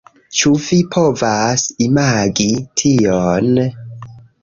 Ĉu 0.37 0.51
vi 0.67 0.79
povas 0.95 1.67
imagi 1.89 2.49
tion? 2.83 3.65